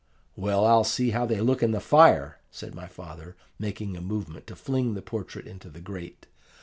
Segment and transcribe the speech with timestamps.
[0.35, 4.47] "'Well, I'll see how they look in the fire!' said my father, making a movement
[4.47, 6.25] to fling the portrait into the grate.